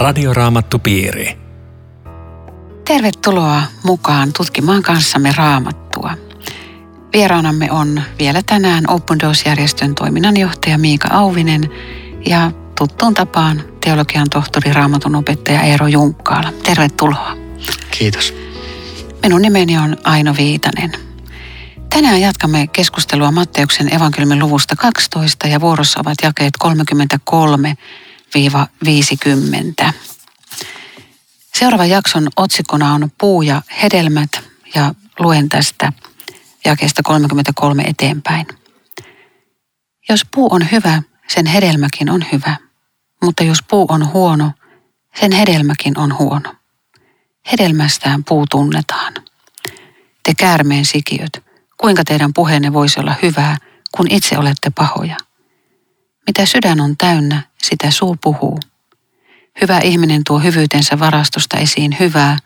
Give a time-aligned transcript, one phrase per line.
[0.00, 1.38] Radioraamattupiiri.
[2.86, 6.14] Tervetuloa mukaan tutkimaan kanssamme raamattua.
[7.12, 11.70] Vieraanamme on vielä tänään Open Doors-järjestön toiminnanjohtaja Miika Auvinen
[12.26, 16.52] ja tuttuun tapaan teologian tohtori raamatun opettaja Eero Junkkaala.
[16.62, 17.36] Tervetuloa.
[17.90, 18.34] Kiitos.
[19.22, 20.92] Minun nimeni on Aino Viitanen.
[21.90, 26.52] Tänään jatkamme keskustelua Matteuksen evankeliumin luvusta 12 ja vuorossa ovat jakeet
[28.36, 29.92] 33-50.
[31.54, 34.30] Seuraava jakson otsikkona on Puu ja hedelmät
[34.74, 35.92] ja luen tästä
[36.64, 38.46] jakeesta 33 eteenpäin.
[40.08, 42.56] Jos puu on hyvä, sen hedelmäkin on hyvä.
[43.22, 44.52] Mutta jos puu on huono,
[45.20, 46.54] sen hedelmäkin on huono.
[47.52, 49.14] Hedelmästään puu tunnetaan.
[50.22, 51.42] Te käärmeen sikiöt,
[51.76, 53.56] kuinka teidän puheenne voisi olla hyvää,
[53.96, 55.16] kun itse olette pahoja?
[56.26, 58.58] Mitä sydän on täynnä, sitä suu puhuu.
[59.60, 62.36] Hyvä ihminen tuo hyvyytensä varastosta esiin hyvää,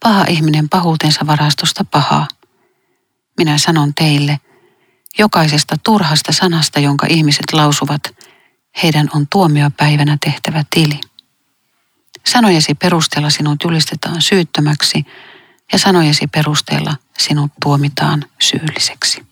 [0.00, 2.28] paha ihminen pahuutensa varastosta pahaa.
[3.38, 4.40] Minä sanon teille,
[5.18, 8.02] jokaisesta turhasta sanasta, jonka ihmiset lausuvat,
[8.82, 11.00] heidän on tuomiopäivänä tehtävä tili.
[12.26, 15.06] Sanojesi perusteella sinut julistetaan syyttömäksi
[15.72, 19.29] ja sanojesi perusteella sinut tuomitaan syylliseksi.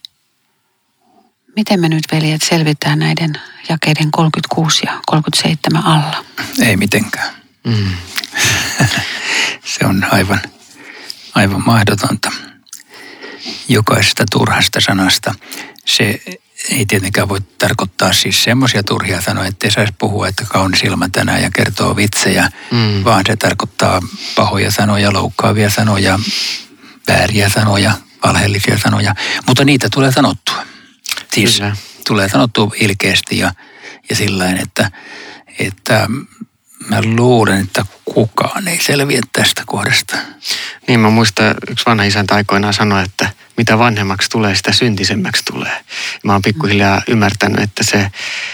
[1.59, 3.33] Miten me nyt veljet selvitään näiden
[3.69, 6.25] jakeiden 36 ja 37 alla?
[6.63, 7.31] Ei mitenkään.
[7.65, 7.89] Mm.
[9.65, 10.41] Se on aivan,
[11.35, 12.33] aivan mahdotonta.
[13.69, 15.35] Jokaisesta turhasta sanasta
[15.85, 16.21] se
[16.71, 21.09] ei tietenkään voi tarkoittaa siis semmoisia turhia sanoja, että ei saisi puhua, että kaunis ilma
[21.09, 23.05] tänään ja kertoo vitsejä, mm.
[23.05, 24.01] vaan se tarkoittaa
[24.37, 26.19] pahoja sanoja, loukkaavia sanoja,
[27.09, 27.93] vääriä sanoja,
[28.25, 29.15] valheellisia sanoja,
[29.47, 30.78] mutta niitä tulee sanottua.
[31.33, 31.77] Siis Kyllä.
[32.07, 33.53] tulee sanottua ilkeästi ja,
[34.11, 34.91] ja sillä että,
[35.59, 36.07] että
[36.89, 40.17] mä luulen, että kukaan ei selviä tästä kohdasta.
[40.87, 45.85] Niin, mä muistan, yksi vanha isäntä aikoinaan sanoi, että mitä vanhemmaksi tulee, sitä syntisemmäksi tulee.
[46.25, 48.11] Mä oon pikkuhiljaa ymmärtänyt, että se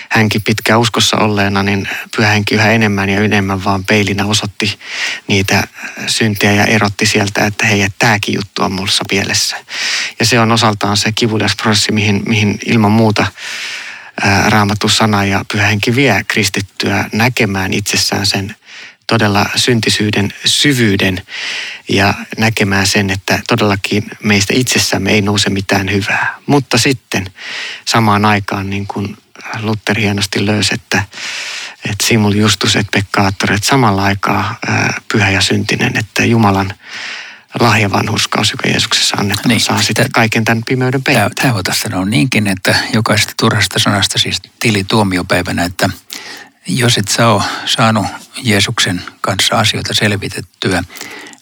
[0.08, 4.78] hänkin pitkään uskossa olleena, niin pyhä henki yhä enemmän ja enemmän vaan peilinä osoitti
[5.26, 5.68] niitä
[6.06, 9.56] syntejä ja erotti sieltä, että hei, että tämäkin juttu on mulla pielessä.
[10.18, 13.26] Ja se on osaltaan se kivulias prosessi, mihin, mihin ilman muuta
[14.46, 18.56] raamattu sana ja pyhä henki vie kristittyä näkemään itsessään sen
[19.06, 21.22] todella syntisyyden syvyyden
[21.88, 26.38] ja näkemään sen, että todellakin meistä itsessämme ei nouse mitään hyvää.
[26.46, 27.26] Mutta sitten
[27.84, 29.16] samaan aikaan niin kuin
[29.60, 31.02] Luther hienosti löysi, että,
[31.90, 34.58] että simul justus et peccator, että samalla aikaa
[35.12, 36.74] pyhä ja syntinen, että Jumalan
[37.60, 41.30] lahjavanhuskaus, joka Jeesuksessa annetaan, niin, saa sitten kaiken tämän pimeyden peittää.
[41.34, 45.90] Tämä voitaisiin sanoa niinkin, että jokaisesta turhasta sanasta siis tili tuomiopäivänä, että
[46.66, 48.06] jos et sä ole saanut
[48.42, 50.82] Jeesuksen kanssa asioita selvitettyä,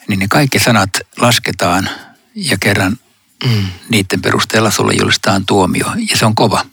[0.09, 1.89] niin ne kaikki sanat lasketaan
[2.35, 2.97] ja kerran
[3.45, 3.67] mm.
[3.89, 5.87] niiden perusteella sulle julistetaan tuomio.
[6.11, 6.65] Ja se on kova.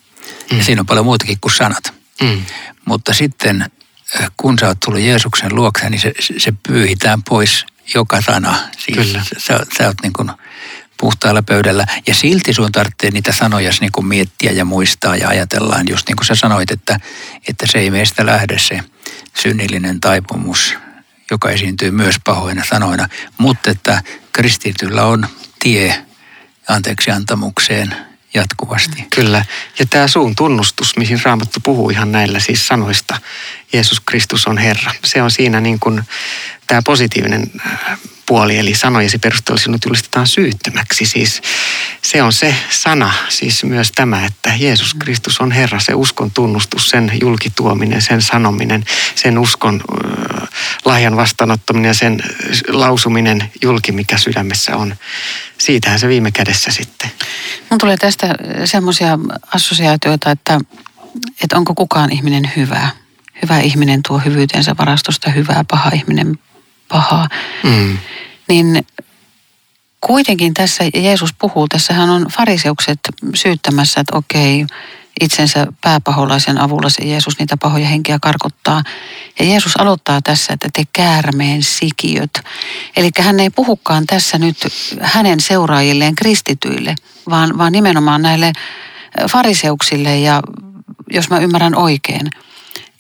[0.52, 0.58] Mm.
[0.58, 1.94] Ja siinä on paljon muutakin kuin sanat.
[2.22, 2.42] Mm.
[2.86, 3.62] Mutta sitten
[4.22, 8.58] äh, kun sä oot tullut Jeesuksen luokse, niin se, se pyyhitään pois joka sana.
[8.78, 9.26] Siis Kyllä.
[9.38, 10.32] Sä, sä oot niin kuin
[11.00, 11.86] puhtaalla pöydällä.
[12.08, 15.88] Ja silti sun tarvitsee niitä sanoja niin miettiä ja muistaa ja ajatellaan.
[15.90, 17.00] Just niin kuin sä sanoit, että,
[17.48, 18.80] että se ei meistä lähde se
[19.38, 20.76] synnillinen taipumus,
[21.32, 23.10] joka esiintyy myös pahoina sanoina.
[23.38, 25.28] Mutta että kristityllä on
[25.60, 26.06] tie
[26.68, 27.96] anteeksi antamukseen
[28.34, 29.08] jatkuvasti.
[29.16, 29.46] Kyllä.
[29.80, 33.18] Ja tämä suun tunnustus, mihin Raamattu puhuu ihan näillä siis sanoista,
[33.74, 34.92] Jeesus Kristus on Herra.
[35.06, 36.04] Se on siinä niin kuin
[36.68, 41.06] tämä positiivinen äh, puoli, eli sanojesi perusteella sinut julistetaan syyttömäksi.
[41.06, 41.42] Siis
[42.02, 46.90] se on se sana, siis myös tämä, että Jeesus Kristus on Herra, se uskon tunnustus,
[46.90, 48.86] sen julkituominen, sen sanominen,
[49.16, 49.82] sen uskon
[50.86, 52.24] lahjan vastaanottaminen ja sen
[52.68, 54.96] lausuminen julki, mikä sydämessä on.
[55.58, 57.12] Siitähän se viime kädessä sitten.
[57.70, 59.20] Mun tulee tästä semmoisia
[59.56, 60.60] assosiaatioita, että,
[61.44, 62.90] että onko kukaan ihminen hyvä.
[63.42, 66.40] Hyvä ihminen tuo hyvyytensä varastosta hyvää, paha ihminen
[66.90, 67.28] pahaa.
[67.64, 67.98] Mm.
[68.48, 68.86] Niin
[70.02, 73.00] kuitenkin tässä Jeesus puhuu, tässähän on fariseukset
[73.36, 74.66] syyttämässä, että okei,
[75.22, 78.84] itsensä pääpaholaisen avulla se Jeesus niitä pahoja henkiä karkottaa.
[79.40, 82.42] Ja Jeesus aloittaa tässä, että te käärmeen sikiöt.
[82.96, 84.58] Eli hän ei puhukaan tässä nyt
[85.02, 86.96] hänen seuraajilleen kristityille,
[87.30, 88.52] vaan, vaan nimenomaan näille
[89.32, 90.42] fariseuksille ja
[91.12, 92.30] jos mä ymmärrän oikein,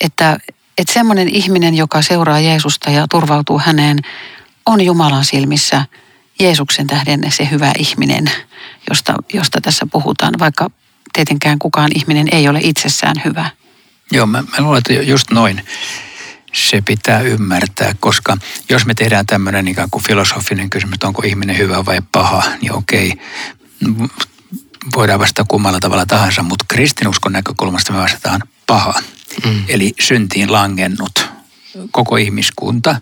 [0.01, 0.39] että,
[0.79, 3.97] että semmoinen ihminen, joka seuraa Jeesusta ja turvautuu häneen,
[4.65, 5.85] on Jumalan silmissä
[6.39, 8.31] Jeesuksen tähden se hyvä ihminen,
[8.89, 10.69] josta, josta tässä puhutaan, vaikka
[11.13, 13.49] tietenkään kukaan ihminen ei ole itsessään hyvä.
[14.11, 15.65] Joo, mä, mä luulen, että just noin.
[16.53, 18.37] se pitää ymmärtää, koska
[18.69, 22.73] jos me tehdään tämmöinen ikään kuin filosofinen kysymys, että onko ihminen hyvä vai paha, niin
[22.73, 23.13] okei,
[24.95, 28.93] voidaan vastata kummalla tavalla tahansa, mutta kristinuskon näkökulmasta me vastataan paha.
[29.45, 29.63] Mm.
[29.67, 31.29] Eli syntiin langennut
[31.91, 32.95] koko ihmiskunta.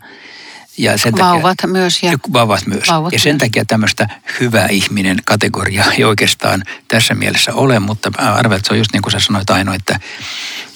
[0.78, 2.04] Ja sen vauvat takia, myös.
[2.04, 2.88] Ja, vauvat myös.
[2.88, 3.40] Vauvat ja sen myös.
[3.40, 4.08] takia tämmöistä
[4.40, 9.02] hyvä ihminen kategoria ei oikeastaan tässä mielessä ole, mutta arvelet, että se on just niin
[9.02, 10.00] kuin sä sanoit Aino, että,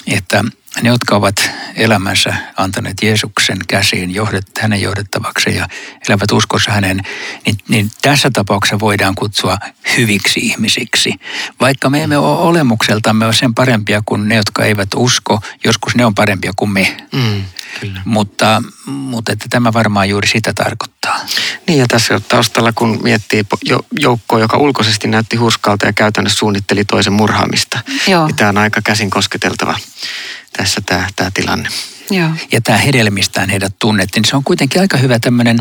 [0.08, 0.44] että
[0.82, 5.68] ne, jotka ovat elämänsä antaneet Jeesuksen käsiin johdet, hänen johdettavaksi ja
[6.10, 7.02] elävät uskossa hänen,
[7.46, 9.58] niin, niin tässä tapauksessa voidaan kutsua
[9.98, 11.14] hyviksi ihmisiksi.
[11.60, 16.06] Vaikka me emme ole olemukseltamme ole sen parempia kuin ne, jotka eivät usko, joskus ne
[16.06, 16.98] on parempia kuin me.
[17.12, 17.44] Mm,
[17.80, 18.02] kyllä.
[18.06, 21.20] Mutta, mutta että tämä varmaan juuri sitä tarkoittaa.
[21.68, 23.44] Niin ja tässä taustalla, kun miettii
[24.00, 28.28] joukkoa, joka ulkoisesti näytti hurskalta ja käytännössä suunnitteli toisen murhaamista, Joo.
[28.28, 29.78] niin tämä on aika käsin kosketeltava
[30.58, 31.70] tässä tämä, tämä tilanne.
[32.10, 32.30] Joo.
[32.52, 34.26] Ja tämä hedelmistään heidät tunnettiin.
[34.26, 35.58] Se on kuitenkin aika hyvä tämmöinen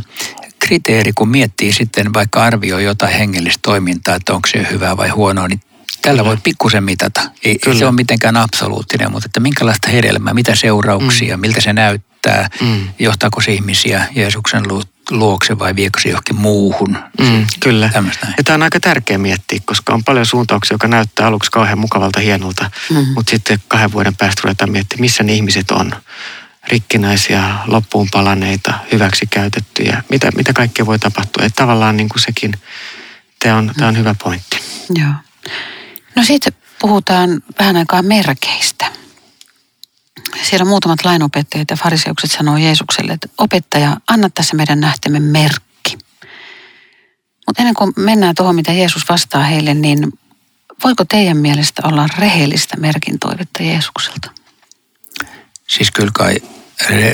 [0.59, 5.49] kriteeri, kun miettii sitten vaikka arvioi jotain hengellistä toimintaa, että onko se hyvää vai huonoa,
[5.49, 5.61] niin
[6.03, 7.21] tällä voi pikkusen mitata.
[7.45, 11.41] Ei, ei se ole mitenkään absoluuttinen, mutta että minkälaista hedelmää, mitä seurauksia, mm.
[11.41, 12.89] miltä se näyttää, mm.
[12.99, 14.63] johtaako se ihmisiä Jeesuksen
[15.11, 16.99] luokse vai viekö se johonkin muuhun.
[17.21, 17.91] Mm, kyllä.
[18.37, 22.21] Ja tämä on aika tärkeä miettiä, koska on paljon suuntauksia, joka näyttää aluksi kauhean mukavalta,
[22.21, 23.07] hienolta, mm.
[23.15, 25.93] mutta sitten kahden vuoden päästä ruvetaan miettimään, missä ne ihmiset on.
[26.69, 31.45] Rikkinäisiä, loppuun palaneita, hyväksikäytettyjä, mitä, mitä kaikkea voi tapahtua.
[31.45, 32.53] Että tavallaan niin kuin sekin,
[33.39, 34.61] tämä on, tämä on hyvä pointti.
[34.95, 35.13] Joo.
[36.17, 38.93] No sitten puhutaan vähän aikaa merkeistä.
[40.43, 45.99] Siellä muutamat lainopettajat ja fariseukset sanoo Jeesukselle, että opettaja, anna tässä meidän nähtemme merkki.
[47.47, 50.13] Mutta ennen kuin mennään tuohon, mitä Jeesus vastaa heille, niin
[50.85, 54.31] voiko teidän mielestä olla rehellistä merkin toivetta Jeesukselta?
[55.69, 56.37] Siis kyllä kai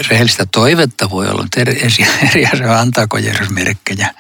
[0.08, 1.82] rehellistä toivetta voi olla, mutta eri,
[2.30, 4.14] eri asia antaako Jeesus merkkejä.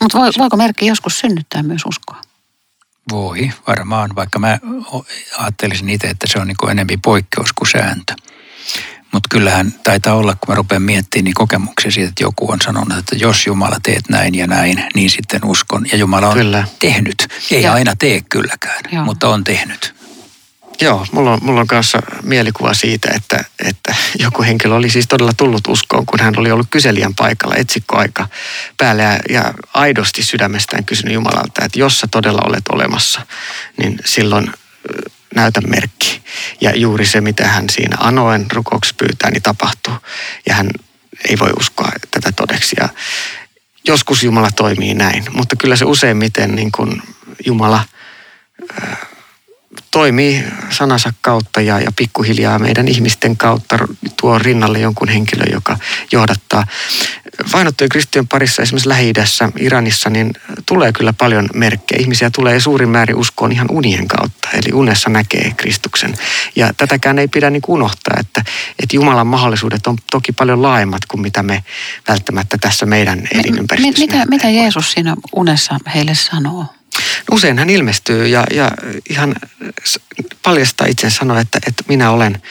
[0.00, 2.20] Mutta voiko merkki joskus synnyttää myös uskoa?
[3.10, 4.58] Voi, varmaan, vaikka mä
[5.38, 8.14] ajattelisin itse, että se on niin enemmän poikkeus kuin sääntö.
[9.12, 12.98] Mutta kyllähän taitaa olla, kun mä rupean miettimään, niin kokemuksia siitä, että joku on sanonut,
[12.98, 15.86] että jos Jumala teet näin ja näin, niin sitten uskon.
[15.92, 16.64] Ja Jumala on Kyllä.
[16.78, 17.28] tehnyt.
[17.50, 17.72] Ei ja.
[17.72, 19.04] aina tee kylläkään, Joo.
[19.04, 19.94] mutta on tehnyt.
[20.80, 25.32] Joo, mulla on, mulla on kanssa mielikuva siitä, että, että joku henkilö oli siis todella
[25.36, 28.28] tullut uskoon, kun hän oli ollut kyselijän paikalla etsikkoaika
[28.76, 33.26] päällä ja, ja aidosti sydämestään kysynyt Jumalalta, että jos sä todella olet olemassa,
[33.76, 34.52] niin silloin
[35.34, 36.22] näytä merkki.
[36.60, 39.94] Ja juuri se, mitä hän siinä anoen rukouksessa pyytää, niin tapahtuu.
[40.46, 40.70] Ja hän
[41.28, 42.76] ei voi uskoa tätä todeksi.
[42.80, 42.88] Ja
[43.86, 47.02] joskus Jumala toimii näin, mutta kyllä se useimmiten niin kuin
[47.46, 47.84] Jumala
[49.90, 53.78] toimii sanansa kautta ja, ja pikkuhiljaa meidän ihmisten kautta
[54.20, 55.78] tuo rinnalle jonkun henkilön, joka
[56.12, 56.66] johdattaa.
[57.52, 59.12] Vainottujen kristittyjen parissa esimerkiksi lähi
[59.58, 60.32] Iranissa, niin
[60.66, 62.00] tulee kyllä paljon merkkejä.
[62.00, 66.14] Ihmisiä tulee suurin määrin uskoon ihan unien kautta, eli unessa näkee Kristuksen.
[66.56, 68.44] Ja tätäkään ei pidä niin unohtaa, että,
[68.82, 71.64] että Jumalan mahdollisuudet on toki paljon laajemmat kuin mitä me
[72.08, 74.06] välttämättä tässä meidän elinympäristössä.
[74.06, 76.66] Mitä, mitä Jeesus siinä unessa heille sanoo?
[77.30, 78.70] Usein hän ilmestyy ja, ja
[79.10, 79.34] ihan
[80.42, 82.42] paljastaa itse sanoa, että, että minä olen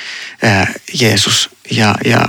[0.43, 2.25] ää, Jeesus ja, ja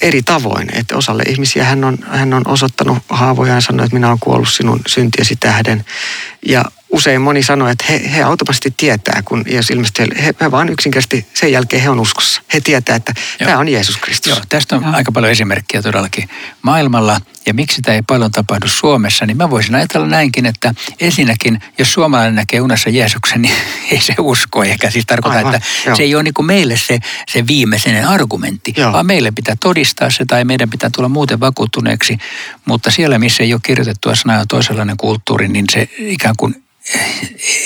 [0.00, 0.68] eri tavoin.
[0.72, 4.48] Että osalle ihmisiä hän on, hän on osoittanut haavoja ja sanonut, että minä olen kuollut
[4.48, 5.84] sinun syntiesi tähden.
[6.46, 10.68] Ja usein moni sanoo, että he, he automaattisesti tietää, kun Jeesus ilmestyy, he, he vaan
[10.68, 12.42] yksinkertaisesti sen jälkeen he on uskossa.
[12.54, 13.48] He tietää, että Joo.
[13.48, 14.30] tämä on Jeesus Kristus.
[14.30, 14.92] Joo, tästä on Joo.
[14.94, 16.28] aika paljon esimerkkejä todellakin
[16.62, 17.20] maailmalla.
[17.46, 21.92] Ja miksi tämä ei paljon tapahdu Suomessa, niin mä voisin ajatella näinkin, että ensinnäkin, jos
[21.92, 23.54] suomalainen näkee unessa Jeesuksen, niin
[23.92, 24.90] ei se usko ehkä.
[24.90, 25.96] Siis tarkoittaa, Aivan, että jo.
[25.96, 28.92] se ei ole niin kuin meille se, se viimeisen argumentti, Joo.
[28.92, 32.18] vaan meille pitää todistaa se tai meidän pitää tulla muuten vakuuttuneeksi.
[32.64, 36.67] Mutta siellä, missä ei ole kirjoitettua sanaa toisenlainen kulttuuri, niin se ikään kuin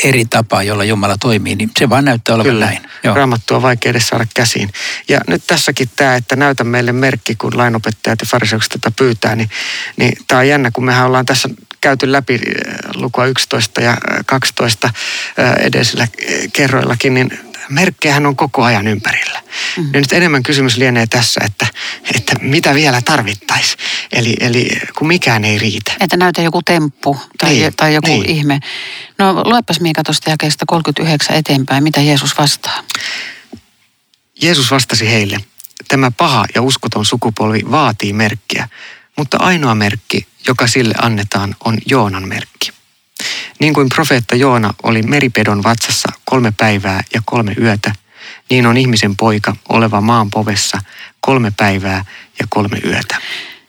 [0.04, 2.66] eri tapa, jolla Jumala toimii, niin se vaan näyttää olevan Kyllä.
[2.66, 2.82] näin.
[3.04, 3.14] Joo.
[3.14, 4.70] Raamattua on vaikea edes saada käsiin.
[5.08, 9.50] Ja nyt tässäkin tämä, että näytä meille merkki, kun lainopettajat ja fariseukset tätä pyytää, niin,
[9.96, 11.48] niin tämä on jännä, kun mehän ollaan tässä
[11.80, 12.40] käyty läpi äh,
[12.94, 14.86] lukua 11 ja 12
[15.38, 16.08] äh, äh, edellisillä
[16.52, 17.38] kerroillakin, niin
[17.72, 19.42] merkkejähän on koko ajan ympärillä.
[19.76, 19.90] Mm.
[19.94, 21.66] Ja nyt enemmän kysymys lienee tässä, että,
[22.14, 23.78] että mitä vielä tarvittaisiin.
[24.12, 25.92] Eli, eli kun mikään ei riitä.
[26.00, 28.30] Että näytä joku temppu tai, niin, tai joku niin.
[28.30, 28.60] ihme.
[29.18, 32.82] No luepas Miika tuosta jakeesta 39 eteenpäin, mitä Jeesus vastaa.
[34.42, 35.38] Jeesus vastasi heille,
[35.88, 38.68] tämä paha ja uskoton sukupolvi vaatii merkkiä,
[39.16, 42.81] mutta ainoa merkki, joka sille annetaan, on Joonan merkki.
[43.62, 47.92] Niin kuin profeetta Joona oli meripedon vatsassa kolme päivää ja kolme yötä,
[48.50, 50.78] niin on ihmisen poika oleva maan povessa
[51.20, 52.04] kolme päivää
[52.38, 53.16] ja kolme yötä.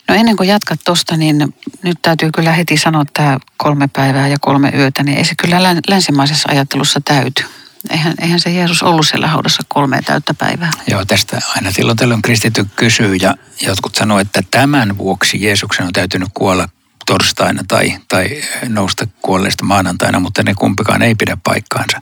[0.08, 4.38] No ennen kuin jatkat tuosta, niin nyt täytyy kyllä heti sanoa tämä kolme päivää ja
[4.42, 7.46] kolme yötä, niin ei se kyllä länsimaisessa ajattelussa täyty.
[7.90, 10.72] Eihän, eihän se Jeesus ollut siellä haudassa kolme täyttä päivää.
[10.88, 15.94] Joo, tästä aina silloin tällöin kristity kysyy ja jotkut sanoo, että tämän vuoksi Jeesuksen on
[15.94, 16.70] täytynyt kuolla
[17.06, 22.02] torstaina tai, tai nousta kuolleesta maanantaina, mutta ne kumpikaan ei pidä paikkaansa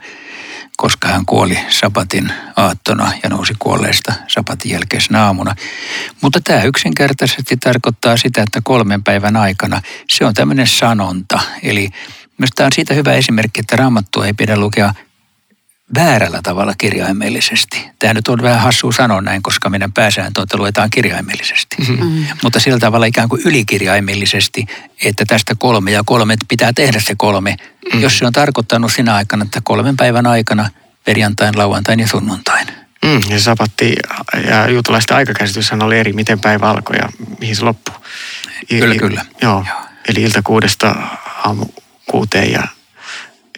[0.81, 5.55] koska hän kuoli sapatin aattona ja nousi kuolleesta sapatin jälkeisenä aamuna.
[6.22, 11.39] Mutta tämä yksinkertaisesti tarkoittaa sitä, että kolmen päivän aikana se on tämmöinen sanonta.
[11.63, 11.89] Eli
[12.38, 14.93] myös tämä on siitä hyvä esimerkki, että raamattua ei pidä lukea
[15.95, 17.89] väärällä tavalla kirjaimellisesti.
[18.00, 21.75] Tämä nyt on vähän hassu sanoa näin, koska meidän pääsääntö on, että luetaan kirjaimellisesti.
[21.79, 22.25] Mm-hmm.
[22.43, 24.65] Mutta sillä tavalla ikään kuin ylikirjaimellisesti,
[25.03, 27.51] että tästä kolme ja kolme, että pitää tehdä se kolme.
[27.51, 28.01] Mm-hmm.
[28.01, 30.69] Jos se on tarkoittanut sinä aikana, että kolmen päivän aikana,
[31.05, 32.67] perjantain, lauantain ja sunnuntain.
[33.05, 33.95] Mm, ja sapatti
[34.48, 37.95] ja juutalaisten aikakäsityshän oli eri, miten päivä alkoi ja mihin se loppui.
[38.69, 39.25] Kyllä, kyllä.
[39.41, 39.81] Joo, joo.
[40.07, 40.95] eli ilta kuudesta
[41.43, 41.65] aamu
[42.10, 42.63] kuuteen ja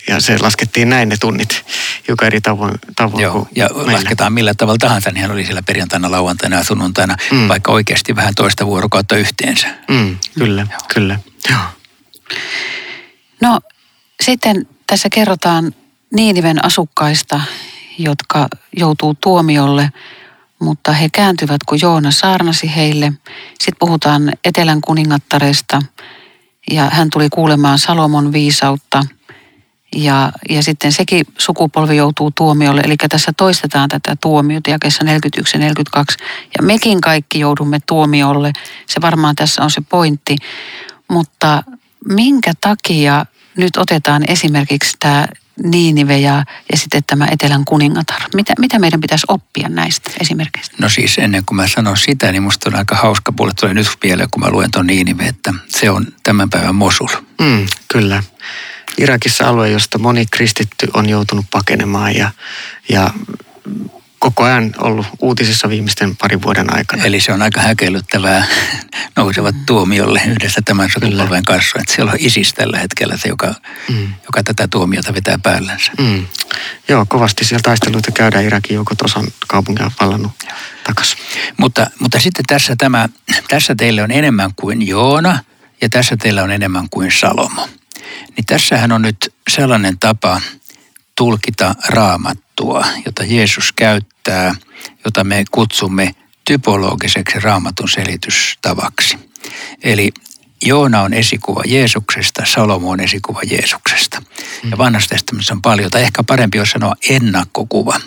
[0.08, 1.66] ja se laskettiin näin ne tunnit,
[2.08, 3.94] joka eri tavoin, tavoin Joo, ja meillä.
[3.94, 7.48] lasketaan millä tavalla tahansa, niin hän oli siellä perjantaina, lauantaina ja sunnuntaina, mm.
[7.48, 9.68] vaikka oikeasti vähän toista vuorokautta yhteensä.
[9.90, 10.80] Mm, kyllä, Joo.
[10.94, 11.20] kyllä.
[11.50, 11.60] Joo.
[13.42, 13.60] No
[14.24, 15.74] sitten tässä kerrotaan
[16.16, 17.42] Niiniven asukkaista,
[17.98, 19.90] jotka joutuu tuomiolle,
[20.60, 23.14] mutta he kääntyvät, kun Joona saarnasi heille.
[23.50, 25.82] Sitten puhutaan Etelän kuningattaresta
[26.72, 29.04] ja hän tuli kuulemaan Salomon viisautta–
[29.96, 35.60] ja, ja sitten sekin sukupolvi joutuu tuomiolle, eli tässä toistetaan tätä tuomiota jakeessa 41 ja
[35.60, 36.18] 42.
[36.58, 38.54] Ja mekin kaikki joudumme tuomiolle,
[38.88, 40.36] se varmaan tässä on se pointti.
[41.08, 41.64] Mutta
[42.10, 43.26] minkä takia
[43.58, 45.28] nyt otetaan esimerkiksi tämä
[45.64, 48.22] Niinive ja, ja sitten tämä Etelän kuningatar.
[48.34, 50.76] Mitä, mitä meidän pitäisi oppia näistä esimerkkeistä?
[50.80, 53.88] No siis ennen kuin mä sanon sitä, niin musta on aika hauska puolet tulee nyt
[54.04, 57.08] vielä, kun mä luen tuon Niinive, että se on tämän päivän Mosul.
[57.42, 58.24] Mm, kyllä.
[58.98, 62.32] Irakissa alue, josta moni kristitty on joutunut pakenemaan ja,
[62.90, 63.10] ja
[64.24, 67.04] koko ajan ollut uutisissa viimeisten parin vuoden aikana.
[67.04, 68.48] Eli se on aika häkellyttävää
[69.18, 71.80] nousevat tuomiolle yhdessä tämän sukupolven kanssa.
[71.80, 73.56] Että siellä on ISIS tällä hetkellä se, joka,
[73.90, 74.14] mm.
[74.24, 75.92] joka tätä tuomiota vetää päällänsä.
[76.00, 76.28] Mm.
[76.88, 80.32] Joo, kovasti siellä taisteluita käydään Irakin joukot osan kaupunkia vallannut
[80.84, 81.18] takaisin.
[81.58, 83.10] Mutta, mutta sitten tässä, tämä,
[83.48, 85.40] tässä teille on enemmän kuin Joona
[85.82, 87.70] ja tässä teillä on enemmän kuin Salomo.
[88.38, 90.42] Niin tässähän on nyt sellainen tapa
[91.16, 94.56] tulkita raamattua, jota Jeesus käyttää,
[95.06, 99.18] jota me kutsumme typologiseksi raamatun selitystavaksi.
[99.84, 100.12] Eli
[100.66, 104.22] Joona on esikuva Jeesuksesta, Salomo on esikuva Jeesuksesta.
[104.64, 104.78] Ja mm.
[104.78, 108.00] vanhassa testamentissa on paljon, tai ehkä parempi on sanoa ennakkokuva,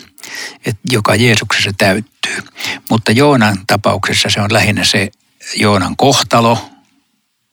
[0.65, 2.37] että joka Jeesuksessa täyttyy.
[2.89, 5.11] Mutta Joonan tapauksessa se on lähinnä se
[5.55, 6.69] Joonan kohtalo,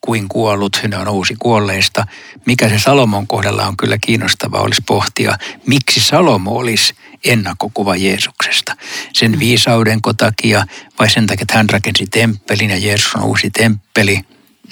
[0.04, 2.06] kuin kuollut, on uusi kuolleista.
[2.46, 6.94] Mikä se Salomon kohdalla on kyllä kiinnostavaa olisi pohtia, miksi Salomo olisi
[7.24, 8.76] ennakkokuva Jeesuksesta.
[9.12, 9.38] Sen mm.
[9.38, 10.66] viisauden takia
[10.98, 14.20] vai sen takia, että hän rakensi temppelin ja Jeesus on uusi temppeli.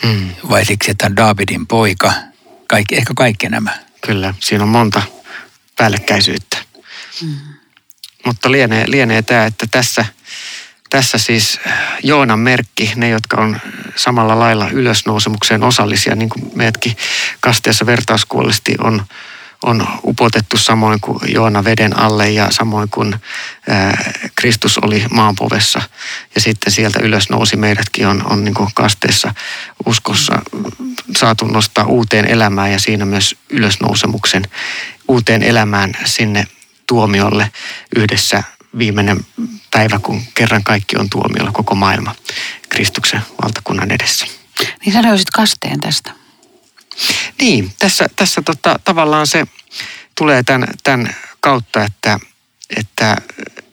[0.05, 0.29] Mm.
[0.51, 2.12] Vai siksi, että hän Davidin poika.
[2.69, 3.79] Kaikki, ehkä kaikki nämä.
[4.07, 5.03] Kyllä, siinä on monta
[5.77, 6.59] päällekkäisyyttä.
[7.23, 7.35] Mm.
[8.27, 10.05] Mutta lienee, lienee tämä, että tässä–
[10.92, 11.61] tässä siis
[12.02, 13.61] Joonan merkki, ne jotka on
[13.96, 16.96] samalla lailla ylösnousemukseen osallisia, niin kuin meidätkin
[17.40, 19.06] kasteessa vertauskuollisesti on,
[19.62, 23.16] on upotettu samoin kuin Joona veden alle ja samoin kuin
[23.68, 25.82] ää, Kristus oli maanpovessa.
[26.34, 29.34] Ja sitten sieltä ylös nousi meidätkin on, on niin kasteessa
[29.87, 30.42] uskossa
[31.16, 34.42] saatu nostaa uuteen elämään ja siinä myös ylösnousemuksen
[35.08, 36.46] uuteen elämään sinne
[36.87, 37.50] tuomiolle
[37.96, 38.42] yhdessä
[38.79, 39.26] viimeinen
[39.71, 42.14] päivä, kun kerran kaikki on tuomiolla koko maailma
[42.69, 44.26] Kristuksen valtakunnan edessä.
[44.85, 46.12] Niin sä löysit kasteen tästä.
[47.41, 49.47] Niin, tässä, tässä tota, tavallaan se
[50.14, 52.19] tulee tämän, tämän kautta, että,
[52.76, 53.17] että,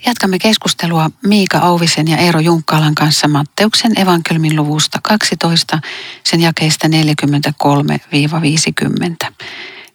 [0.05, 5.79] Jatkamme keskustelua Miika Auvisen ja Eero Junkkaalan kanssa Matteuksen evankelmin luvusta 12,
[6.23, 6.87] sen jakeista
[9.27, 9.31] 43-50.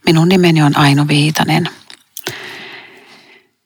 [0.07, 1.69] Minun nimeni on Aino Viitanen.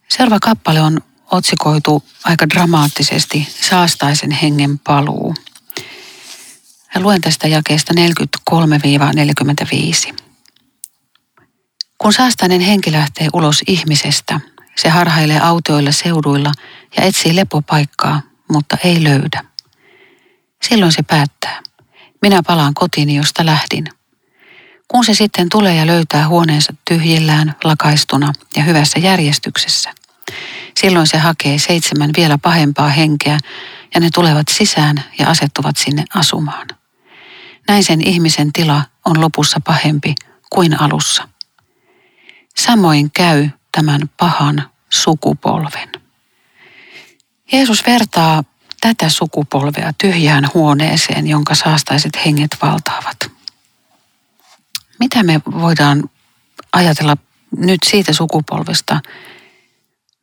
[0.08, 1.00] Seuraava kappale on
[1.30, 5.34] otsikoitu aika dramaattisesti Saastaisen hengen paluu.
[6.94, 7.94] Ja luen tästä jakeesta
[10.10, 10.14] 43-45.
[11.98, 14.40] Kun saastainen henki lähtee ulos ihmisestä,
[14.76, 16.52] se harhailee autioilla seuduilla
[16.96, 18.22] ja etsii lepopaikkaa,
[18.52, 19.44] mutta ei löydä.
[20.68, 21.62] Silloin se päättää.
[22.22, 23.84] Minä palaan kotiin, josta lähdin.
[24.88, 29.92] Kun se sitten tulee ja löytää huoneensa tyhjillään, lakaistuna ja hyvässä järjestyksessä,
[30.80, 33.38] silloin se hakee seitsemän vielä pahempaa henkeä
[33.94, 36.66] ja ne tulevat sisään ja asettuvat sinne asumaan.
[37.68, 40.14] Näin sen ihmisen tila on lopussa pahempi
[40.50, 41.28] kuin alussa.
[42.56, 45.88] Samoin käy tämän pahan sukupolven.
[47.52, 48.44] Jeesus vertaa
[48.80, 53.30] tätä sukupolvea tyhjään huoneeseen, jonka saastaiset henget valtaavat.
[55.00, 56.10] Mitä me voidaan
[56.72, 57.16] ajatella
[57.56, 59.00] nyt siitä sukupolvesta,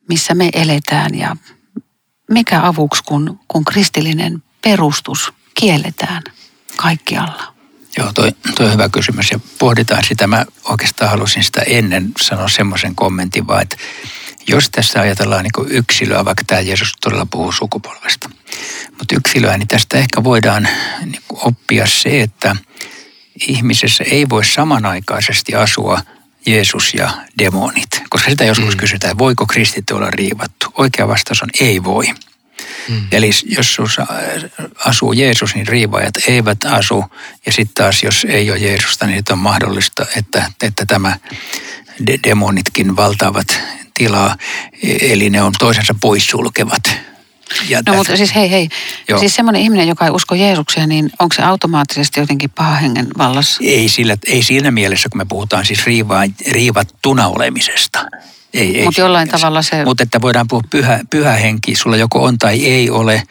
[0.08, 1.36] missä me eletään ja
[2.30, 6.22] mikä avuksi, kun, kun kristillinen perustus kielletään
[6.76, 7.54] kaikkialla?
[7.98, 10.26] Joo, toi, toi on hyvä kysymys ja pohditaan sitä.
[10.26, 13.76] Mä oikeastaan halusin sitä ennen sanoa semmoisen kommentin vaan, että
[14.48, 18.30] jos tässä ajatellaan niin yksilöä, vaikka tämä Jeesus todella puhuu sukupolvesta,
[18.98, 20.68] mutta yksilöä, niin tästä ehkä voidaan
[21.04, 22.56] niin oppia se, että
[23.48, 26.00] ihmisessä ei voi samanaikaisesti asua
[26.46, 27.97] Jeesus ja demonit.
[28.10, 28.78] Koska sitä joskus mm.
[28.78, 30.66] kysytään, voiko kristitty olla riivattu?
[30.78, 32.06] Oikea vastaus on ei voi.
[32.88, 33.06] Mm.
[33.12, 33.76] Eli jos
[34.84, 37.04] asuu Jeesus, niin riivaajat eivät asu.
[37.46, 41.16] Ja sitten taas, jos ei ole Jeesusta, niin on mahdollista, että, että tämä
[42.06, 43.60] de- demonitkin valtaavat
[43.94, 44.36] tilaa.
[45.00, 46.82] Eli ne on toisensa poissulkevat.
[47.68, 48.68] Ja no mutta siis hei hei,
[49.08, 49.18] Joo.
[49.18, 53.60] siis semmoinen ihminen, joka ei usko Jeesukseen, niin onko se automaattisesti jotenkin paha hengen vallassa?
[53.64, 58.04] Ei, sillä, ei siinä mielessä, kun me puhutaan siis riivaa, riivattuna olemisesta.
[58.84, 59.84] Mutta jollain tavalla se...
[59.84, 63.22] Mutta että voidaan puhua pyhä, pyhä henki, sulla joko on tai ei ole.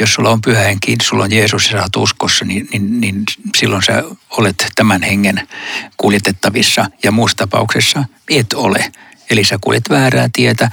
[0.00, 3.22] Jos sulla on pyhä henki, sulla on Jeesus ja sä oot uskossa, niin, niin, niin
[3.56, 5.48] silloin sä olet tämän hengen
[5.96, 6.86] kuljetettavissa.
[7.02, 8.92] Ja muussa tapauksessa et ole.
[9.30, 10.70] Eli sä kuljet väärää tietä.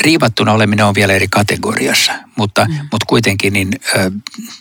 [0.00, 2.74] Riivattuna oleminen on vielä eri kategoriassa, mutta, mm.
[2.74, 4.10] mutta kuitenkin niin, ö,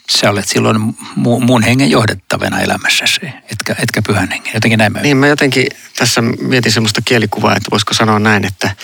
[0.09, 4.53] sä olet silloin mu, muun hengen johdettavana elämässäsi, etkä, etkä pyhän hengen.
[4.53, 8.75] Jotenkin näin mä Niin mä jotenkin tässä mietin semmoista kielikuvaa, että voisiko sanoa näin, että,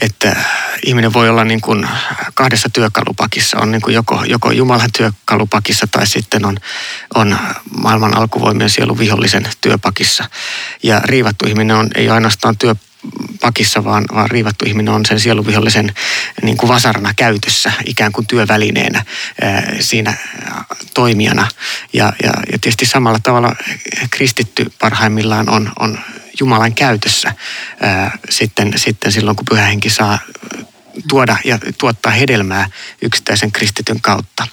[0.00, 0.36] että
[0.86, 1.88] ihminen voi olla niin kuin
[2.34, 3.58] kahdessa työkalupakissa.
[3.58, 6.56] On niin kuin joko, joko Jumalan työkalupakissa tai sitten on,
[7.14, 7.38] on
[7.82, 10.24] maailman alkuvoimien sielun vihollisen työpakissa.
[10.82, 12.74] Ja riivattu ihminen on, ei ainoastaan työ
[13.40, 15.94] pakissa, vaan, vaan riivattu ihminen on sen sieluvihollisen
[16.42, 19.04] niin kuin vasarana käytössä, ikään kuin työvälineenä
[19.42, 20.14] ää, siinä
[20.94, 21.48] toimijana.
[21.92, 23.56] Ja, ja, ja tietysti samalla tavalla
[24.10, 25.98] kristitty parhaimmillaan on, on
[26.40, 27.34] Jumalan käytössä
[27.80, 30.18] ää, sitten, sitten silloin, kun pyhä henki saa
[31.08, 32.68] tuoda ja tuottaa hedelmää
[33.02, 34.46] yksittäisen kristityn kautta.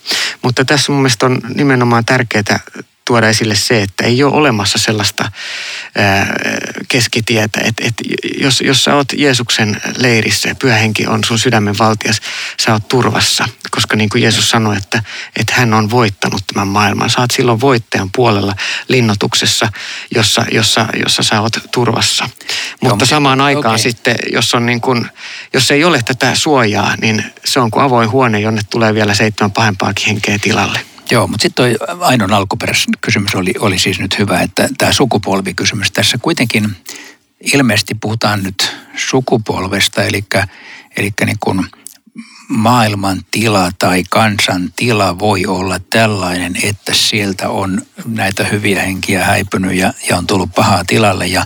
[0.43, 2.59] Mutta tässä mun mielestä on nimenomaan tärkeää
[3.10, 5.32] tuoda esille se, että ei ole olemassa sellaista
[6.88, 8.04] keskitietä, että, että
[8.41, 12.22] jos, jos sä oot Jeesuksen leirissä ja pyhähenki on sun sydämen valtias,
[12.62, 13.50] sä oot turvassa.
[13.72, 15.04] Koska niin kuin Jeesus sanoi, että,
[15.39, 17.10] että hän on voittanut tämän maailman.
[17.10, 18.56] Sä oot silloin voittajan puolella
[18.88, 19.67] linnotuksessa,
[20.15, 22.30] jossa, jossa, jossa sä oot turvassa.
[22.82, 23.78] Mutta Joo, samaan aikaan okay.
[23.78, 25.08] sitten, jos, on niin kuin,
[25.54, 29.52] jos ei ole tätä suojaa, niin se on kuin avoin huone, jonne tulee vielä seitsemän
[29.52, 30.80] pahempaakin henkeä tilalle.
[31.12, 35.91] Joo, mutta sitten toi Ainon alkuperäisen kysymys oli, oli siis nyt hyvä, että tämä sukupolvikysymys
[35.91, 36.76] tässä kuitenkin
[37.54, 40.24] ilmeisesti puhutaan nyt sukupolvesta, eli,
[40.98, 41.65] eli niin kuin
[42.50, 49.74] maailman tila tai kansan tila voi olla tällainen, että sieltä on näitä hyviä henkiä häipynyt
[49.74, 51.28] ja, ja on tullut pahaa tilalle.
[51.28, 51.45] Ja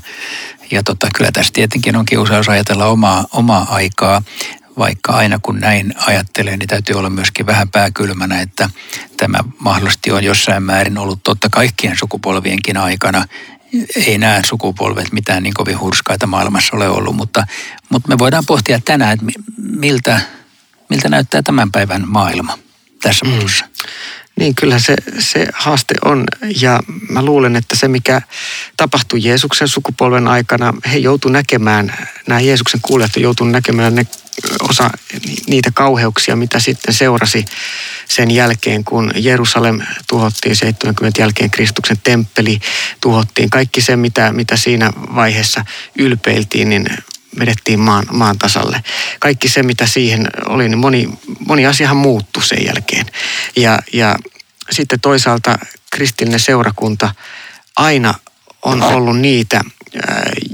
[0.71, 4.21] ja tota, kyllä tässä tietenkin on kiusaus ajatella omaa, omaa aikaa
[4.77, 8.69] vaikka aina kun näin ajattelee, niin täytyy olla myöskin vähän pääkylmänä, että
[9.17, 13.25] tämä mahdollisesti on jossain määrin ollut totta kaikkien sukupolvienkin aikana.
[13.95, 17.47] Ei nämä sukupolvet mitään niin kovin hurskaita maailmassa ole ollut, mutta,
[17.89, 19.25] mutta me voidaan pohtia tänään, että
[19.57, 20.21] miltä,
[20.89, 22.57] miltä näyttää tämän päivän maailma
[23.01, 23.31] tässä mm.
[24.35, 26.23] Niin, kyllä se, se haaste on.
[26.61, 28.21] Ja mä luulen, että se mikä
[28.77, 31.93] tapahtui Jeesuksen sukupolven aikana, he joutu näkemään,
[32.27, 34.07] nämä Jeesuksen kuulijat joutu näkemään ne
[34.69, 34.89] osa
[35.47, 37.45] niitä kauheuksia, mitä sitten seurasi
[38.09, 42.59] sen jälkeen, kun Jerusalem tuhottiin 70 jälkeen Kristuksen temppeli
[43.01, 43.49] tuhottiin.
[43.49, 45.65] Kaikki se, mitä, mitä siinä vaiheessa
[45.97, 46.87] ylpeiltiin, niin
[47.39, 48.83] vedettiin maan, maan tasalle.
[49.19, 51.09] Kaikki se, mitä siihen oli, niin moni,
[51.47, 53.05] moni asiahan muuttui sen jälkeen.
[53.55, 54.15] Ja, ja
[54.71, 55.59] sitten toisaalta
[55.91, 57.15] kristillinen seurakunta
[57.75, 58.13] aina
[58.61, 59.61] on ollut niitä,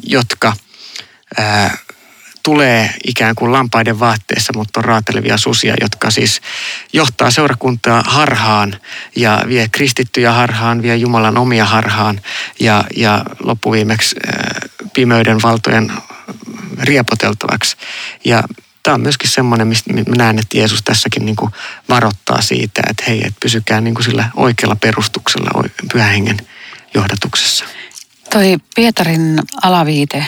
[0.03, 0.53] jotka
[2.43, 6.41] tulee ikään kuin lampaiden vaatteessa, mutta on raatelevia susia, jotka siis
[6.93, 8.79] johtaa seurakuntaa harhaan
[9.15, 12.21] ja vie kristittyjä harhaan, vie Jumalan omia harhaan
[12.59, 14.15] ja, ja loppuviimeksi
[14.93, 15.91] pimeyden valtojen
[16.81, 17.77] riepoteltavaksi.
[18.25, 18.43] Ja
[18.83, 21.51] tämä on myöskin semmoinen, mistä mä näen, että Jeesus tässäkin niin kuin
[21.89, 26.37] varoittaa siitä, että hei, että pysykää niin kuin sillä oikealla perustuksella pyhän hengen
[26.93, 27.65] johdatuksessa.
[28.29, 30.25] Toi Pietarin alaviite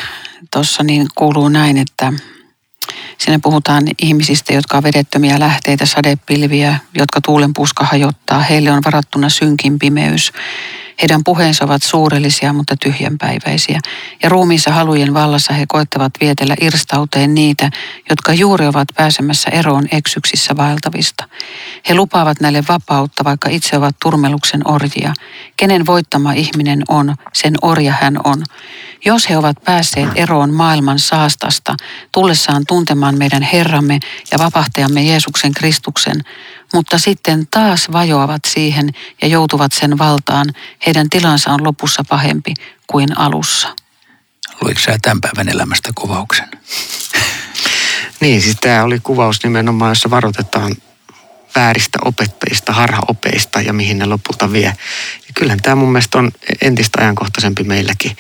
[0.52, 2.14] tuossa niin kuuluu näin, että
[3.18, 8.40] Siinä puhutaan ihmisistä, jotka on vedettömiä lähteitä, sadepilviä, jotka tuulen puska hajottaa.
[8.40, 10.32] Heille on varattuna synkin pimeys.
[11.02, 13.80] Heidän puheensa ovat suurellisia, mutta tyhjänpäiväisiä.
[14.24, 17.70] Ja ruumiinsa halujen vallassa he koettavat vietellä irstauteen niitä,
[18.10, 21.28] jotka juuri ovat pääsemässä eroon eksyksissä vaeltavista.
[21.90, 25.14] He lupaavat näille vapautta, vaikka itse ovat turmeluksen orjia.
[25.58, 28.44] Kenen voittama ihminen on, sen orja hän on.
[29.06, 31.76] Jos he ovat päässeet eroon maailman saastasta,
[32.12, 34.00] tullessaan tuntemaan meidän Herramme
[34.32, 36.22] ja vapahtajamme Jeesuksen Kristuksen,
[36.74, 38.90] mutta sitten taas vajoavat siihen
[39.22, 40.46] ja joutuvat sen valtaan,
[40.86, 42.54] heidän tilansa on lopussa pahempi
[42.88, 43.76] kuin alussa.
[44.62, 46.48] Luitko sä tämän päivän elämästä kuvauksen?
[48.22, 50.76] niin, siis tämä oli kuvaus nimenomaan, jossa varoitetaan
[51.56, 54.74] vääristä opettajista, harhaopeista ja mihin ne lopulta vie.
[55.28, 56.32] Ja kyllähän tämä mun mielestä on
[56.62, 58.18] entistä ajankohtaisempi meilläkin,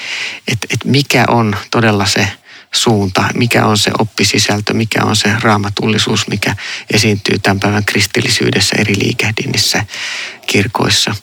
[0.48, 2.28] että et mikä on todella se
[2.74, 6.56] suunta, mikä on se oppisisältö, mikä on se raamatullisuus, mikä
[6.94, 9.86] esiintyy tämän päivän kristillisyydessä eri liikehdinnissä
[10.48, 11.16] kirkoissa.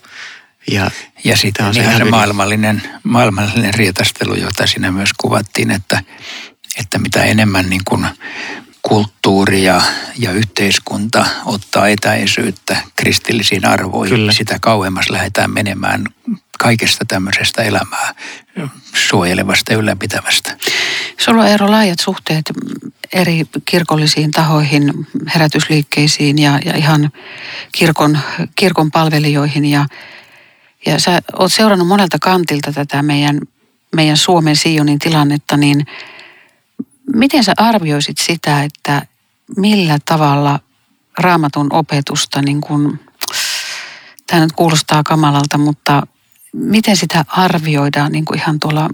[0.71, 0.91] Ja,
[1.25, 6.03] ja sitten on se, se maailmallinen, maailmallinen rietastelu, jota siinä myös kuvattiin, että,
[6.79, 8.07] että mitä enemmän niin kuin
[8.83, 9.83] kulttuuri ja,
[10.19, 14.33] ja yhteiskunta ottaa etäisyyttä kristillisiin arvoihin, Kyllä.
[14.33, 16.05] sitä kauemmas lähdetään menemään
[16.59, 18.15] kaikesta tämmöisestä elämää
[19.09, 20.57] suojelevasta ja ylläpitävästä.
[21.19, 22.45] Sulla on Eero laajat suhteet
[23.13, 27.11] eri kirkollisiin tahoihin, herätysliikkeisiin ja, ja ihan
[27.73, 28.19] kirkon,
[28.57, 29.65] kirkon palvelijoihin.
[29.65, 29.87] Ja,
[30.87, 33.41] ja sä oot seurannut monelta kantilta tätä meidän,
[33.97, 35.87] meidän Suomen Sionin tilannetta, niin
[37.15, 39.03] miten sä arvioisit sitä, että
[39.57, 40.61] millä tavalla
[41.19, 42.99] raamatun opetusta, niin kun,
[44.27, 46.03] tämä nyt kuulostaa kamalalta, mutta
[46.53, 48.91] miten sitä arvioidaan niin kuin ihan tuolla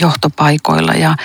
[0.00, 1.16] johtopaikoilla ja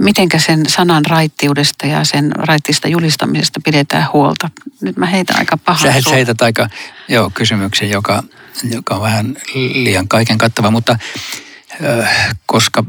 [0.00, 4.50] mitenkä sen sanan raittiudesta ja sen raittista julistamisesta pidetään huolta?
[4.80, 5.92] Nyt mä heitän aika pahaa.
[6.02, 6.68] Sä heität aika,
[7.08, 8.22] joo, kysymyksen, joka,
[8.70, 10.98] joka on vähän liian kaiken kattava, mutta
[12.00, 12.84] äh, koska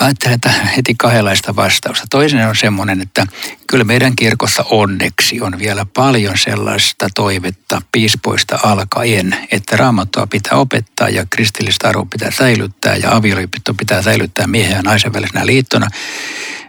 [0.00, 2.06] Mä ajattelen, että heti kahdenlaista vastausta.
[2.10, 3.26] Toinen on semmoinen, että
[3.66, 11.08] kyllä meidän kirkossa onneksi on vielä paljon sellaista toivetta piispoista alkaen, että raamattua pitää opettaa
[11.08, 15.88] ja kristillistä arvoa pitää säilyttää ja avioliitto pitää säilyttää miehen ja naisen välisenä liittona.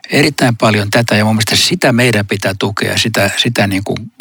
[0.10, 4.12] Erittäin paljon tätä ja mun mielestä sitä meidän pitää tukea, sitä, sitä niin kuin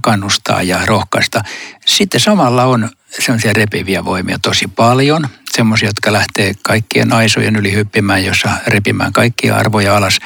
[0.00, 1.42] kannustaa ja rohkaista.
[1.86, 5.28] Sitten samalla on sellaisia repiviä voimia tosi paljon.
[5.52, 10.18] Semmoisia, jotka lähtee kaikkien aisojen yli hyppimään, jossa repimään kaikkia arvoja alas.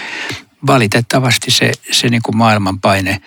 [0.67, 3.21] Valitettavasti se, se niin kuin maailman paine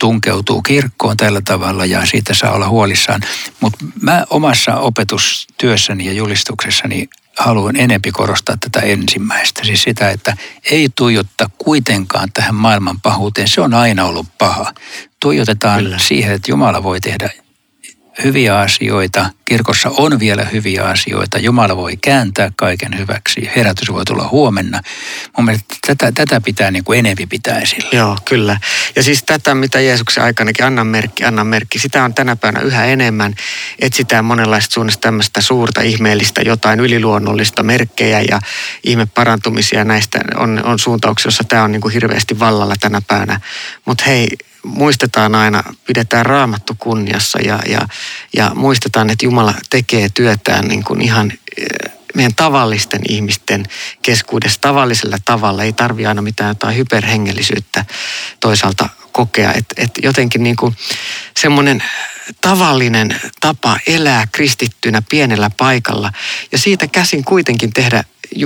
[0.00, 3.20] tunkeutuu kirkkoon tällä tavalla ja siitä saa olla huolissaan.
[3.60, 9.64] Mutta mä omassa opetustyössäni ja julistuksessani haluan enempi korostaa tätä ensimmäistä.
[9.64, 10.36] Siis sitä, että
[10.70, 13.48] ei tuijottaa kuitenkaan tähän maailman pahuuteen.
[13.48, 14.74] Se on aina ollut paha.
[15.20, 15.98] Tuijotetaan Kyllä.
[15.98, 17.30] siihen, että Jumala voi tehdä
[18.24, 19.30] hyviä asioita.
[19.44, 21.38] Kirkossa on vielä hyviä asioita.
[21.38, 23.50] Jumala voi kääntää kaiken hyväksi.
[23.56, 24.80] Herätys voi tulla huomenna.
[25.36, 27.88] Mun mielestä tätä, tätä pitää niin kuin enempi pitää esillä.
[27.92, 28.60] Joo, kyllä.
[28.96, 32.84] Ja siis tätä, mitä Jeesuksen aikanakin, anna merkki, anna merkki, sitä on tänä päivänä yhä
[32.84, 33.34] enemmän.
[33.78, 38.40] Etsitään monenlaista suunnasta tämmöistä suurta, ihmeellistä, jotain yliluonnollista merkkejä ja
[38.84, 43.40] ihmeparantumisia näistä on, on suuntauksia, jossa tämä on niin kuin hirveästi vallalla tänä päivänä.
[43.86, 44.28] Mutta hei,
[44.64, 47.80] muistetaan aina, pidetään raamattu kunniassa ja, ja,
[48.36, 51.66] ja muistetaan, että Jumala tekee työtään niin kuin ihan eh,
[52.14, 53.66] meidän tavallisten ihmisten
[54.02, 55.64] keskuudessa tavallisella tavalla.
[55.64, 57.84] Ei tarvi aina mitään jotain hyperhengellisyyttä
[58.40, 59.52] toisaalta kokea.
[59.52, 60.76] Että et jotenkin niin kuin
[61.36, 61.82] semmoinen
[62.40, 66.12] tavallinen tapa elää kristittynä pienellä paikalla
[66.52, 68.04] ja siitä käsin kuitenkin tehdä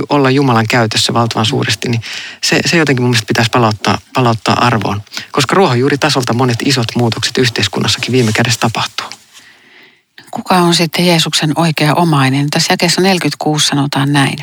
[0.09, 2.01] olla Jumalan käytössä valtavan suuresti, niin
[2.43, 5.01] se, se jotenkin mun mielestä pitäisi palauttaa, palauttaa arvoon.
[5.31, 9.07] Koska ruohonjuuritasolta monet isot muutokset yhteiskunnassakin viime kädessä tapahtuu.
[10.31, 12.49] Kuka on sitten Jeesuksen oikea omainen?
[12.49, 14.37] Tässä jakeessa 46 sanotaan näin.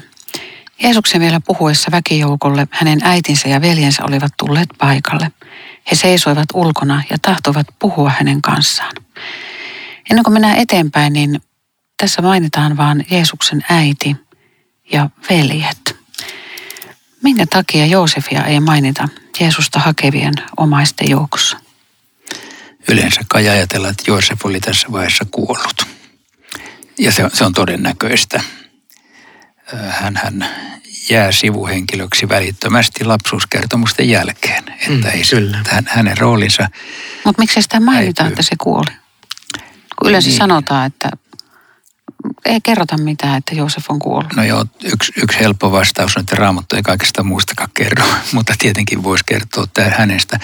[0.82, 5.30] Jeesuksen vielä puhuessa väkijoukolle hänen äitinsä ja veljensä olivat tulleet paikalle.
[5.90, 8.92] He seisoivat ulkona ja tahtoivat puhua hänen kanssaan.
[10.10, 11.42] Ennen kuin mennään eteenpäin, niin
[11.96, 14.16] tässä mainitaan vaan Jeesuksen äiti
[14.92, 15.96] ja veljet.
[17.22, 19.08] Minkä takia Joosefia ei mainita
[19.40, 21.56] Jeesusta hakevien omaisten joukossa?
[22.88, 25.86] Yleensä kai ajatellaan, että Joosef oli tässä vaiheessa kuollut.
[26.98, 28.42] Ja se, se on todennäköistä.
[29.88, 30.48] Hän, hän
[31.10, 34.64] jää sivuhenkilöksi välittömästi lapsuuskertomusten jälkeen.
[34.68, 35.58] Että mm, ei kyllä.
[35.68, 36.68] Hän, hänen roolinsa...
[37.24, 38.90] Mutta miksi sitä mainitaan, että se kuoli?
[39.98, 40.38] Kun yleensä niin.
[40.38, 41.10] sanotaan, että
[42.44, 44.36] ei kerrota mitään, että Joosef on kuollut.
[44.36, 49.02] No joo, yksi, yksi helppo vastaus on, että Raamattu ei kaikesta muustakaan kerro, mutta tietenkin
[49.02, 50.40] voisi kertoa tämä hänestä.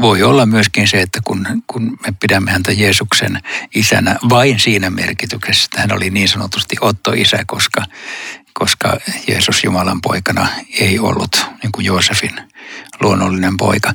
[0.00, 3.40] Voi olla myöskin se, että kun, kun me pidämme häntä Jeesuksen
[3.74, 7.82] isänä vain siinä merkityksessä, että hän oli niin sanotusti Otto-isä, koska,
[8.52, 8.96] koska
[9.28, 10.48] Jeesus Jumalan poikana
[10.80, 12.40] ei ollut niin kuin Joosefin
[13.00, 13.92] luonnollinen poika.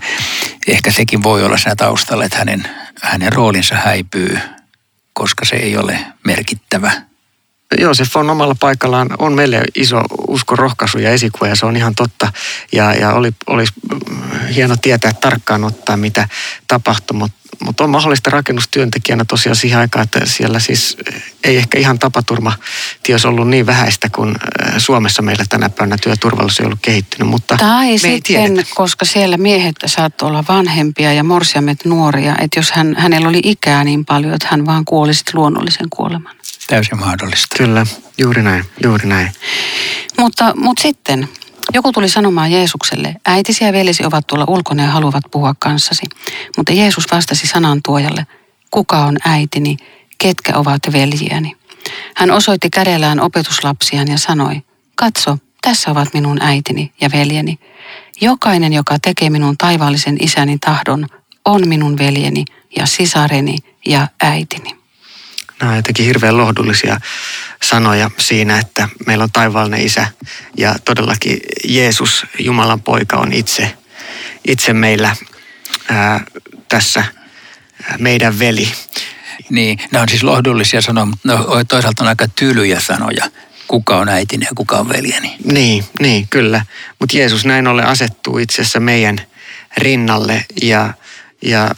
[0.68, 2.64] Ehkä sekin voi olla siinä taustalla, että hänen,
[3.02, 4.40] hänen roolinsa häipyy,
[5.14, 7.09] koska se ei ole merkittävä
[7.78, 11.96] Joosef on omalla paikallaan, on meille iso usko, rohkaisu ja esikuva ja se on ihan
[11.96, 12.34] totta.
[12.72, 13.74] Ja, ja oli, olisi
[14.56, 16.28] hieno tietää tarkkaan ottaa, mitä
[16.68, 20.98] tapahtui, mutta mut on mahdollista rakennustyöntekijänä tosiaan siihen aikaan, että siellä siis
[21.44, 22.54] ei ehkä ihan tapaturma
[23.04, 27.58] ties ollut niin vähäistä kuin äh, Suomessa meillä tänä päivänä työturvallisuus ei ollut kehittynyt, mutta
[27.58, 33.30] Tai sitten, koska siellä miehet saattoi olla vanhempia ja morsiamet nuoria, että jos hän, hänellä
[33.30, 37.56] oli ikää niin paljon, että hän vaan kuoli sitten luonnollisen kuoleman täysin mahdollista.
[37.58, 37.86] Kyllä,
[38.18, 39.32] juuri näin, juuri näin.
[40.18, 41.30] Mutta, mutta sitten
[41.74, 46.06] joku tuli sanomaan Jeesukselle, äitisi ja velisi ovat tuolla ulkona ja haluavat puhua kanssasi.
[46.58, 48.28] Mutta Jeesus vastasi sanan tuojalle,
[48.72, 49.78] kuka on äitini,
[50.18, 51.56] ketkä ovat veljiäni.
[52.16, 54.62] Hän osoitti kädellään opetuslapsiaan ja sanoi,
[54.96, 57.60] katso, tässä ovat minun äitini ja veljeni.
[58.22, 61.08] Jokainen, joka tekee minun taivaallisen isäni tahdon,
[61.46, 64.79] on minun veljeni ja sisareni ja äitini
[65.60, 67.00] nämä on jotenkin hirveän lohdullisia
[67.64, 70.08] sanoja siinä, että meillä on taivaallinen isä
[70.58, 73.78] ja todellakin Jeesus, Jumalan poika, on itse,
[74.48, 75.16] itse meillä
[75.90, 76.24] ää,
[76.68, 77.04] tässä
[78.00, 78.72] meidän veli.
[79.50, 83.26] Niin, nämä on siis lohdullisia sanoja, mutta ne on toisaalta on aika tylyjä sanoja.
[83.68, 85.36] Kuka on äitini ja kuka on veljeni.
[85.44, 86.66] Niin, niin kyllä.
[87.00, 89.22] Mutta Jeesus näin ollen asettuu itse asiassa meidän
[89.78, 90.94] rinnalle ja,
[91.42, 91.72] ja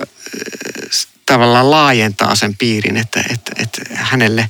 [1.32, 4.50] tavallaan laajentaa sen piirin, että, että, että hänelle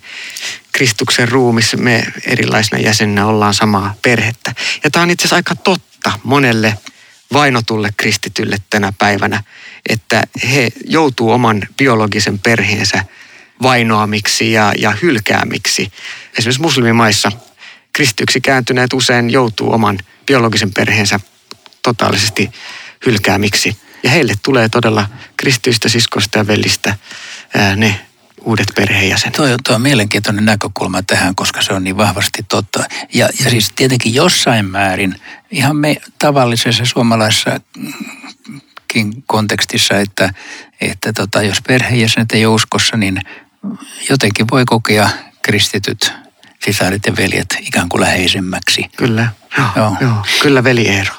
[0.71, 4.53] Kristuksen ruumissa me erilaisina jäseninä ollaan samaa perhettä.
[4.83, 6.77] Ja tämä on itse asiassa aika totta monelle
[7.33, 9.43] vainotulle kristitylle tänä päivänä,
[9.89, 13.05] että he joutuu oman biologisen perheensä
[13.61, 15.91] vainoamiksi ja, ja hylkäämiksi.
[16.37, 17.31] Esimerkiksi muslimimaissa
[17.93, 21.19] kristyksi kääntyneet usein joutuu oman biologisen perheensä
[21.81, 22.51] totaalisesti
[23.05, 23.77] hylkäämiksi.
[24.03, 26.97] Ja heille tulee todella kristyistä siskosta ja vellistä
[27.57, 27.99] ää, ne
[28.41, 29.33] uudet perheenjäsenet.
[29.33, 32.83] Tuo, tuo on mielenkiintoinen näkökulma tähän, koska se on niin vahvasti totta.
[33.13, 35.15] Ja, ja siis tietenkin jossain määrin
[35.51, 37.59] ihan me tavallisessa suomalaisessa
[39.25, 40.33] kontekstissa, että,
[40.81, 43.21] että tota, jos perheenjäsenet ei ole uskossa, niin
[44.09, 45.09] jotenkin voi kokea
[45.41, 46.13] kristityt
[46.65, 48.85] sisarit ja veljet ikään kuin läheisemmäksi.
[48.97, 49.95] Kyllä, joo, joo.
[50.01, 50.25] joo.
[50.41, 51.13] kyllä veli Eero.